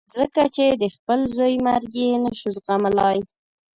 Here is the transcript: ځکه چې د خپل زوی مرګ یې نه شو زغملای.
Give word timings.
ځکه 0.15 0.41
چې 0.55 0.65
د 0.81 0.83
خپل 0.95 1.19
زوی 1.37 1.55
مرګ 1.67 1.91
یې 2.01 2.11
نه 2.23 2.31
شو 2.39 2.49
زغملای. 2.57 3.19